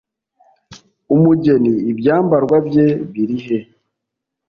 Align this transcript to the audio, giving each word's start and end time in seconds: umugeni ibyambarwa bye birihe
umugeni 1.15 1.73
ibyambarwa 1.91 2.57
bye 2.67 2.87
birihe 3.11 3.57